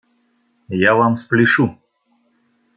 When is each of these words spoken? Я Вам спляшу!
Я 0.85 0.95
Вам 0.95 1.15
спляшу! 1.15 1.69